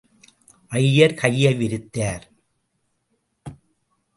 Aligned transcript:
ஐயர் 0.71 1.13
கையை 1.13 1.51
விரித்தார். 1.53 2.25